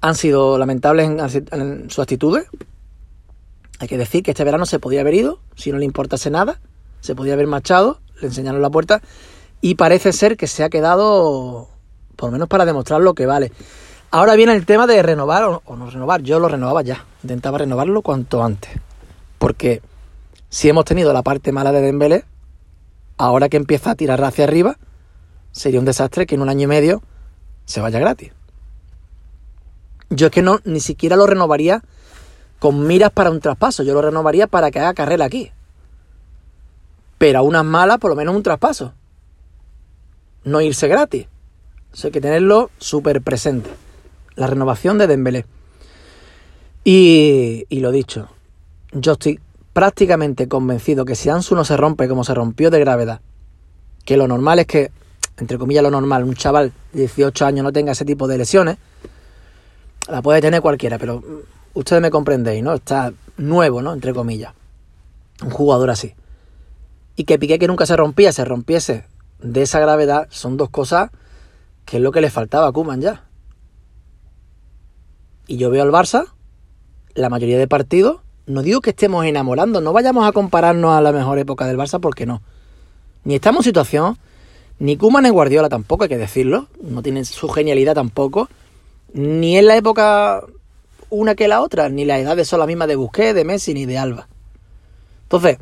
han 0.00 0.14
sido 0.14 0.56
lamentables 0.56 1.06
en, 1.06 1.20
en 1.52 1.90
sus 1.90 1.98
actitudes. 1.98 2.46
Hay 3.78 3.88
que 3.88 3.98
decir 3.98 4.22
que 4.22 4.30
este 4.30 4.44
verano 4.44 4.64
se 4.64 4.78
podía 4.78 5.02
haber 5.02 5.14
ido, 5.14 5.40
si 5.56 5.70
no 5.70 5.78
le 5.78 5.84
importase 5.84 6.30
nada, 6.30 6.60
se 7.00 7.14
podía 7.14 7.34
haber 7.34 7.46
marchado, 7.46 8.00
le 8.20 8.28
enseñaron 8.28 8.62
la 8.62 8.70
puerta 8.70 9.02
y 9.60 9.74
parece 9.74 10.12
ser 10.12 10.38
que 10.38 10.46
se 10.46 10.64
ha 10.64 10.70
quedado, 10.70 11.68
por 12.14 12.28
lo 12.28 12.32
menos 12.32 12.48
para 12.48 12.64
demostrar 12.64 13.00
lo 13.00 13.14
que 13.14 13.26
vale. 13.26 13.52
Ahora 14.10 14.36
viene 14.36 14.54
el 14.54 14.64
tema 14.64 14.86
de 14.86 15.02
renovar 15.02 15.42
o, 15.42 15.76
no 15.76 15.90
renovar. 15.90 16.22
Yo 16.22 16.38
lo 16.38 16.48
renovaba 16.48 16.82
ya, 16.82 17.04
intentaba 17.22 17.58
renovarlo 17.58 18.00
cuanto 18.02 18.44
antes. 18.44 18.70
Porque 19.38 19.82
si 20.48 20.68
hemos 20.68 20.84
tenido 20.84 21.12
la 21.12 21.22
parte 21.22 21.50
mala 21.50 21.72
de 21.72 21.80
Dembélé, 21.80 22.24
ahora 23.18 23.48
que 23.48 23.56
empieza 23.56 23.90
a 23.90 23.94
tirar 23.96 24.22
hacia 24.22 24.44
arriba, 24.44 24.76
sería 25.50 25.80
un 25.80 25.84
desastre 25.84 26.26
que 26.26 26.36
en 26.36 26.42
un 26.42 26.48
año 26.48 26.62
y 26.62 26.66
medio 26.68 27.02
se 27.64 27.80
vaya 27.80 27.98
gratis. 27.98 28.32
Yo 30.10 30.26
es 30.26 30.32
que 30.32 30.42
no, 30.42 30.60
ni 30.64 30.80
siquiera 30.80 31.16
lo 31.16 31.26
renovaría 31.26 31.82
con 32.60 32.86
miras 32.86 33.10
para 33.10 33.30
un 33.30 33.40
traspaso. 33.40 33.82
Yo 33.82 33.94
lo 33.94 34.02
renovaría 34.02 34.46
para 34.46 34.70
que 34.70 34.78
haga 34.78 34.94
carrera 34.94 35.24
aquí. 35.24 35.50
Pero 37.18 37.40
a 37.40 37.42
unas 37.42 37.64
malas, 37.64 37.98
por 37.98 38.10
lo 38.10 38.16
menos 38.16 38.34
un 38.34 38.42
traspaso. 38.42 38.92
No 40.44 40.60
irse 40.60 40.88
gratis. 40.88 41.26
Eso 41.94 42.08
hay 42.08 42.12
que 42.12 42.20
tenerlo 42.20 42.70
súper 42.78 43.22
presente. 43.22 43.70
La 44.34 44.48
renovación 44.48 44.98
de 44.98 45.06
Dembélé. 45.06 45.46
Y, 46.82 47.64
y 47.68 47.80
lo 47.80 47.92
dicho, 47.92 48.28
yo 48.92 49.12
estoy 49.12 49.38
prácticamente 49.72 50.48
convencido 50.48 51.04
que 51.04 51.14
si 51.14 51.30
Ansu 51.30 51.54
no 51.54 51.64
se 51.64 51.76
rompe 51.76 52.08
como 52.08 52.24
se 52.24 52.34
rompió 52.34 52.70
de 52.70 52.80
gravedad, 52.80 53.20
que 54.04 54.16
lo 54.16 54.28
normal 54.28 54.58
es 54.58 54.66
que, 54.66 54.90
entre 55.38 55.56
comillas 55.56 55.82
lo 55.82 55.90
normal, 55.90 56.24
un 56.24 56.34
chaval 56.34 56.72
de 56.92 57.00
18 57.00 57.46
años 57.46 57.64
no 57.64 57.72
tenga 57.72 57.92
ese 57.92 58.04
tipo 58.04 58.26
de 58.26 58.38
lesiones, 58.38 58.76
la 60.08 60.20
puede 60.20 60.40
tener 60.40 60.60
cualquiera, 60.60 60.98
pero 60.98 61.22
ustedes 61.74 62.02
me 62.02 62.10
comprendéis, 62.10 62.62
¿no? 62.62 62.74
Está 62.74 63.12
nuevo, 63.36 63.80
¿no? 63.80 63.92
Entre 63.92 64.12
comillas. 64.12 64.52
Un 65.42 65.50
jugador 65.50 65.90
así. 65.90 66.14
Y 67.16 67.24
que 67.24 67.38
Piqué 67.38 67.58
que 67.58 67.68
nunca 67.68 67.86
se 67.86 67.96
rompía, 67.96 68.32
se 68.32 68.44
rompiese 68.44 69.06
de 69.40 69.62
esa 69.62 69.78
gravedad, 69.80 70.26
son 70.30 70.56
dos 70.56 70.70
cosas 70.70 71.10
que 71.84 71.98
es 71.98 72.02
lo 72.02 72.12
que 72.12 72.20
le 72.20 72.30
faltaba 72.30 72.68
a 72.68 72.72
Kuman 72.72 73.00
ya. 73.00 73.24
Y 75.46 75.56
yo 75.56 75.70
veo 75.70 75.82
al 75.82 75.90
Barça, 75.90 76.26
la 77.14 77.28
mayoría 77.28 77.58
de 77.58 77.68
partidos, 77.68 78.20
no 78.46 78.62
digo 78.62 78.80
que 78.80 78.90
estemos 78.90 79.24
enamorando, 79.24 79.80
no 79.80 79.92
vayamos 79.92 80.26
a 80.26 80.32
compararnos 80.32 80.96
a 80.96 81.00
la 81.00 81.12
mejor 81.12 81.38
época 81.38 81.66
del 81.66 81.76
Barça 81.76 82.00
porque 82.00 82.26
no. 82.26 82.42
Ni 83.24 83.34
estamos 83.34 83.60
en 83.60 83.70
situación, 83.70 84.18
ni 84.78 84.96
Kuman 84.96 85.24
ni 85.24 85.30
Guardiola 85.30 85.68
tampoco, 85.68 86.04
hay 86.04 86.08
que 86.08 86.18
decirlo, 86.18 86.68
no 86.82 87.02
tienen 87.02 87.24
su 87.24 87.48
genialidad 87.48 87.94
tampoco, 87.94 88.48
ni 89.12 89.56
en 89.56 89.66
la 89.66 89.76
época 89.76 90.44
una 91.10 91.34
que 91.34 91.48
la 91.48 91.60
otra, 91.60 91.88
ni 91.88 92.04
las 92.04 92.20
edades 92.20 92.48
son 92.48 92.58
las 92.58 92.68
mismas 92.68 92.88
de 92.88 92.96
Busquets, 92.96 93.34
de 93.34 93.44
Messi, 93.44 93.74
ni 93.74 93.86
de 93.86 93.98
Alba. 93.98 94.28
Entonces, 95.22 95.58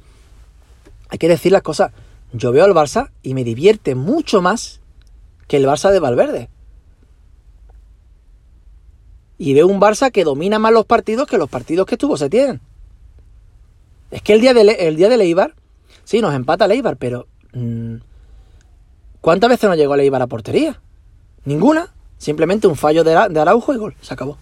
hay 1.09 1.19
que 1.19 1.29
decir 1.29 1.53
las 1.53 1.63
cosas. 1.63 1.93
Yo 2.33 2.53
veo 2.53 2.65
al 2.65 2.73
Barça 2.73 3.11
y 3.23 3.35
me 3.35 3.45
divierte 3.45 3.95
mucho 3.95 4.41
más 4.41 4.81
que 5.53 5.59
el 5.59 5.67
Barça 5.67 5.91
de 5.91 6.01
Valverde. 6.01 6.49
Y 9.37 9.53
veo 9.53 9.67
un 9.67 9.83
Barça 9.83 10.11
que 10.11 10.25
domina 10.25 10.59
más 10.59 10.73
los 10.73 10.87
partidos 10.87 11.27
que 11.27 11.37
los 11.37 11.51
partidos 11.51 11.85
que 11.85 11.97
estuvo 11.97 12.17
se 12.17 12.31
tienen. 12.31 12.63
Es 14.11 14.23
que 14.23 14.33
el 14.33 14.41
día 14.41 14.55
de, 14.55 14.63
el 14.63 14.97
día 14.97 15.11
de 15.11 15.19
Leibar, 15.19 15.55
sí, 16.05 16.23
nos 16.23 16.35
empata 16.35 16.67
Leibar, 16.67 16.97
pero 16.97 17.27
mm, 17.53 17.97
¿cuántas 19.21 19.51
veces 19.51 19.69
no 19.69 19.77
llegó 19.77 19.95
Leibar 19.95 20.23
a 20.23 20.27
portería? 20.27 20.81
Ninguna. 21.45 21.93
Simplemente 22.17 22.67
un 22.67 22.77
fallo 22.77 23.05
de, 23.05 23.11
de 23.29 23.41
Araujo 23.41 23.75
y 23.75 23.77
gol. 23.77 23.95
Se 24.01 24.15
acabó. 24.15 24.39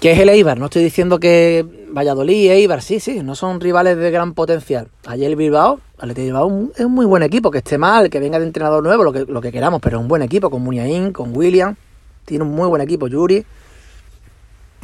¿Qué 0.00 0.10
es 0.10 0.18
el 0.18 0.28
Eibar? 0.28 0.58
No 0.58 0.64
estoy 0.64 0.82
diciendo 0.82 1.20
que 1.20 1.64
Valladolid 1.88 2.34
y 2.34 2.50
Eibar, 2.50 2.82
sí, 2.82 2.98
sí, 2.98 3.22
no 3.22 3.36
son 3.36 3.60
rivales 3.60 3.96
de 3.96 4.10
gran 4.10 4.34
potencial. 4.34 4.88
Ayer 5.06 5.30
el 5.30 5.36
Bilbao, 5.36 5.78
el 6.00 6.12
Bilbao 6.12 6.70
es 6.74 6.84
un 6.84 6.92
muy 6.92 7.06
buen 7.06 7.22
equipo, 7.22 7.50
que 7.50 7.58
esté 7.58 7.78
mal, 7.78 8.10
que 8.10 8.20
venga 8.20 8.38
de 8.38 8.46
entrenador 8.46 8.82
nuevo, 8.82 9.04
lo 9.04 9.12
que, 9.12 9.24
lo 9.24 9.40
que 9.40 9.52
queramos, 9.52 9.80
pero 9.80 9.98
es 9.98 10.02
un 10.02 10.08
buen 10.08 10.22
equipo, 10.22 10.50
con 10.50 10.62
Muniain, 10.62 11.12
con 11.12 11.36
William, 11.36 11.76
tiene 12.24 12.44
un 12.44 12.50
muy 12.50 12.68
buen 12.68 12.82
equipo, 12.82 13.06
Yuri, 13.06 13.44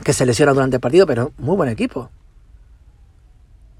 que 0.05 0.13
se 0.13 0.25
lesiona 0.25 0.53
durante 0.53 0.77
el 0.77 0.81
partido, 0.81 1.07
pero 1.07 1.33
muy 1.39 1.57
buen 1.57 1.69
equipo. 1.69 2.11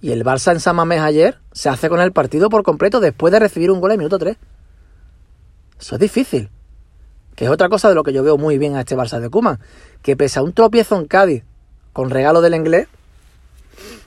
Y 0.03 0.13
el 0.13 0.25
Barça 0.25 0.53
en 0.53 0.61
San 0.61 0.77
Mamés 0.77 1.01
ayer 1.01 1.39
se 1.53 1.69
hace 1.69 1.89
con 1.89 2.01
el 2.01 2.13
partido 2.13 2.49
por 2.49 2.63
completo 2.63 3.01
después 3.01 3.33
de 3.33 3.39
recibir 3.39 3.71
un 3.71 3.81
gol 3.81 3.93
en 3.93 3.99
minuto 3.99 4.19
3. 4.19 4.37
Eso 5.79 5.95
es 5.95 6.01
difícil 6.01 6.51
que 7.41 7.47
es 7.47 7.51
otra 7.51 7.71
cosa 7.71 7.89
de 7.89 7.95
lo 7.95 8.03
que 8.03 8.13
yo 8.13 8.23
veo 8.23 8.37
muy 8.37 8.59
bien 8.59 8.77
a 8.77 8.81
este 8.81 8.95
Barça 8.95 9.19
de 9.19 9.31
Cuman, 9.31 9.61
que 10.03 10.15
pese 10.15 10.39
a 10.39 10.43
un 10.43 10.53
tropiezo 10.53 10.99
en 10.99 11.07
Cádiz 11.07 11.43
con 11.95 12.11
regalo 12.11 12.43
del 12.43 12.55
inglés, 12.55 12.87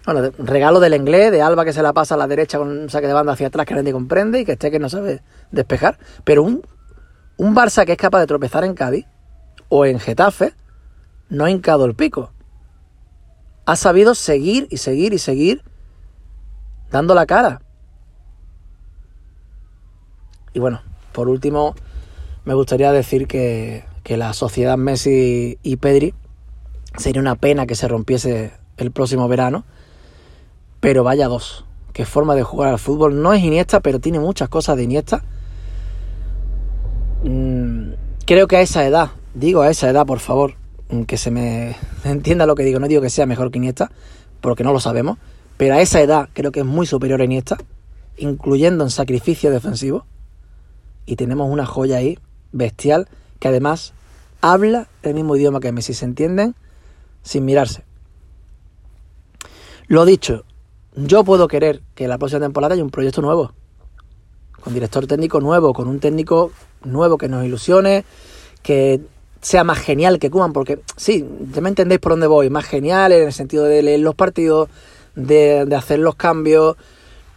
bueno, 0.06 0.32
regalo 0.38 0.80
del 0.80 0.94
inglés, 0.94 1.32
de 1.32 1.42
Alba 1.42 1.66
que 1.66 1.74
se 1.74 1.82
la 1.82 1.94
pasa 1.94 2.16
a 2.16 2.18
la 2.18 2.28
derecha 2.28 2.58
con 2.58 2.68
un 2.70 2.90
saque 2.90 3.08
de 3.08 3.14
banda 3.14 3.34
hacia 3.34 3.48
atrás 3.48 3.66
que 3.66 3.74
nadie 3.74 3.94
comprende 3.94 4.42
y 4.42 4.46
que 4.46 4.54
este 4.54 4.70
que 4.70 4.80
no 4.80 4.90
sabe 4.90 5.22
despejar, 5.52 5.98
pero 6.24 6.44
un, 6.44 6.62
un 7.38 7.56
Barça 7.56 7.86
que 7.86 7.94
es 7.94 7.98
capaz 7.98 8.20
de 8.20 8.28
tropezar 8.28 8.64
en 8.64 8.74
Cádiz 8.74 9.06
o 9.70 9.86
en 9.86 10.00
Getafe, 10.00 10.54
no 11.30 11.46
ha 11.46 11.52
hincado 11.52 11.86
el 11.86 11.96
pico. 11.96 12.32
Ha 13.66 13.76
sabido 13.76 14.14
seguir 14.14 14.68
y 14.70 14.78
seguir 14.78 15.14
y 15.14 15.20
seguir 15.20 15.64
dando 16.92 17.16
la 17.16 17.26
cara. 17.26 17.62
Y 20.54 20.60
bueno, 20.60 20.82
por 21.12 21.28
último, 21.30 21.76
me 22.46 22.54
gustaría 22.54 22.92
decir 22.92 23.28
que, 23.28 23.86
la 24.06 24.34
sociedad 24.34 24.78
Messi 24.78 25.58
y 25.64 25.78
Pedri 25.78 26.14
sería 26.98 27.22
una 27.22 27.36
pena 27.36 27.66
que 27.66 27.74
se 27.74 27.88
rompiese 27.88 28.52
el 28.78 28.92
próximo 28.92 29.28
verano, 29.28 29.66
pero 30.84 31.06
vaya 31.06 31.30
dos. 31.30 31.64
Qué 31.94 32.04
forma 32.06 32.36
de 32.36 32.44
jugar 32.44 32.68
al 32.68 32.78
fútbol. 32.78 33.22
No 33.22 33.32
es 33.32 33.42
Iniesta, 33.42 33.80
pero 33.80 34.02
tiene 34.02 34.20
muchas 34.20 34.50
cosas 34.50 34.76
de 34.76 34.84
Iniesta. 34.84 35.24
Mm, 37.24 37.94
creo 38.26 38.50
que 38.50 38.58
a 38.58 38.62
esa 38.62 38.86
edad, 38.86 39.12
digo 39.34 39.62
a 39.62 39.70
esa 39.70 39.90
edad, 39.90 40.06
por 40.06 40.20
favor, 40.20 40.56
que 41.08 41.16
se 41.16 41.32
me 41.32 41.78
entienda 42.04 42.46
lo 42.46 42.56
que 42.56 42.64
digo, 42.64 42.82
no 42.82 42.90
digo 42.90 43.02
que 43.02 43.10
sea 43.10 43.26
mejor 43.26 43.50
que 43.50 43.60
Iniesta, 43.60 43.92
porque 44.42 44.66
no 44.66 44.74
lo 44.74 44.82
sabemos, 44.82 45.20
pero 45.56 45.76
a 45.76 45.80
esa 45.80 46.02
edad 46.02 46.28
creo 46.34 46.52
que 46.52 46.60
es 46.60 46.66
muy 46.66 46.86
superior 46.86 47.22
a 47.22 47.24
Iniesta, 47.24 47.56
incluyendo 48.18 48.84
en 48.84 48.90
sacrificio 48.90 49.52
defensivo. 49.52 50.06
Y 51.06 51.16
tenemos 51.16 51.50
una 51.50 51.66
joya 51.66 51.96
ahí 51.96 52.20
bestial 52.52 53.08
que 53.40 53.48
además 53.48 53.94
habla 54.42 54.90
el 55.02 55.14
mismo 55.14 55.38
idioma 55.38 55.62
que 55.62 55.72
Messi, 55.72 55.94
se 55.94 56.04
entienden 56.04 56.56
sin 57.22 57.46
mirarse. 57.46 57.86
Lo 59.88 60.04
dicho, 60.04 60.44
yo 60.96 61.24
puedo 61.24 61.48
querer 61.48 61.82
que 61.96 62.08
la 62.08 62.18
próxima 62.18 62.42
temporada 62.42 62.74
haya 62.74 62.84
un 62.84 62.90
proyecto 62.90 63.22
nuevo, 63.22 63.54
con 64.62 64.74
director 64.74 65.08
técnico 65.08 65.40
nuevo, 65.40 65.74
con 65.74 65.88
un 65.88 66.00
técnico 66.00 66.52
nuevo 66.84 67.18
que 67.18 67.28
nos 67.28 67.46
ilusione, 67.46 68.06
que 68.62 69.02
sea 69.42 69.64
más 69.64 69.80
genial 69.80 70.20
que 70.20 70.30
Kuman, 70.30 70.54
porque 70.54 70.80
sí, 70.96 71.28
ya 71.54 71.62
me 71.62 71.70
entendéis 71.70 72.00
por 72.00 72.14
dónde 72.14 72.28
voy, 72.28 72.50
más 72.50 72.66
genial 72.66 73.12
en 73.12 73.24
el 73.24 73.34
sentido 73.34 73.66
de 73.66 73.84
leer 73.84 74.00
los 74.00 74.16
partidos, 74.16 74.70
de, 75.16 75.68
hacer 75.76 76.00
los 76.00 76.16
cambios, 76.16 76.78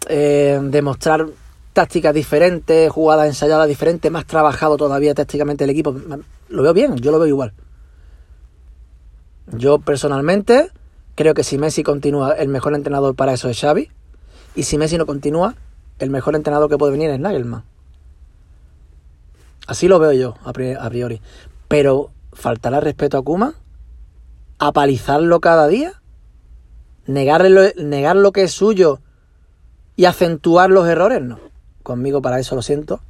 eh, 0.08 0.58
de 0.62 0.82
mostrar 0.82 1.26
tácticas 1.72 2.14
diferentes, 2.14 2.90
jugadas 2.90 3.26
ensayadas 3.26 3.68
diferentes, 3.68 4.10
más 4.10 4.24
trabajado 4.26 4.76
todavía 4.76 5.14
tácticamente 5.14 5.64
el 5.64 5.70
equipo. 5.70 5.94
Lo 6.48 6.62
veo 6.62 6.72
bien, 6.72 6.96
yo 6.96 7.10
lo 7.10 7.18
veo 7.18 7.28
igual. 7.28 7.52
Yo 9.48 9.78
personalmente 9.78 10.70
creo 11.16 11.34
que 11.34 11.42
si 11.42 11.58
Messi 11.58 11.82
continúa, 11.82 12.34
el 12.34 12.48
mejor 12.48 12.74
entrenador 12.74 13.16
para 13.16 13.32
eso 13.32 13.48
es 13.48 13.58
Xavi. 13.58 13.90
Y 14.54 14.62
si 14.62 14.78
Messi 14.78 14.96
no 14.96 15.06
continúa, 15.06 15.56
el 15.98 16.10
mejor 16.10 16.36
entrenador 16.36 16.70
que 16.70 16.78
puede 16.78 16.92
venir 16.92 17.10
es 17.10 17.18
Nagelman. 17.18 17.64
Así 19.66 19.88
lo 19.88 19.98
veo 19.98 20.12
yo, 20.12 20.34
a 20.44 20.52
priori. 20.52 21.20
Pero 21.66 22.10
faltará 22.32 22.78
respeto 22.80 23.18
a 23.18 23.22
Kuma, 23.22 23.54
apalizarlo 24.58 25.40
cada 25.40 25.66
día, 25.66 26.00
negarle 27.06 27.74
negar 27.76 28.16
lo 28.16 28.30
que 28.32 28.42
es 28.42 28.52
suyo 28.52 29.00
y 29.96 30.04
acentuar 30.04 30.70
los 30.70 30.86
errores, 30.86 31.22
no. 31.22 31.40
Conmigo 31.82 32.22
para 32.22 32.38
eso 32.38 32.54
lo 32.54 32.62
siento. 32.62 33.00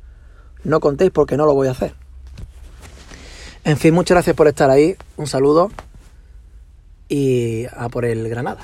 No 0.65 0.81
contéis 0.81 1.11
porque 1.11 1.37
no 1.37 1.45
lo 1.45 1.55
voy 1.55 1.69
a 1.69 1.73
hacer. 1.73 1.95
En 3.65 3.77
fin, 3.77 3.93
muchas 3.93 4.15
gracias 4.15 4.37
por 4.37 4.49
estar 4.49 4.71
ahí. 4.71 4.97
Un 5.17 5.27
saludo 5.27 5.71
y 7.09 7.67
a 7.73 7.89
por 7.89 8.05
el 8.05 8.29
Granada. 8.29 8.61